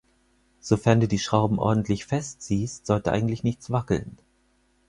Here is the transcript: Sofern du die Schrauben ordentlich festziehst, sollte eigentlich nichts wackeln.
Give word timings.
Sofern 0.59 0.99
du 0.99 1.07
die 1.07 1.19
Schrauben 1.19 1.59
ordentlich 1.59 2.05
festziehst, 2.05 2.87
sollte 2.87 3.11
eigentlich 3.11 3.43
nichts 3.43 3.69
wackeln. 3.69 4.17